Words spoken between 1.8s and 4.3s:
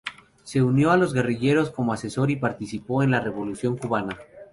asesor y participó en la revolución cubana.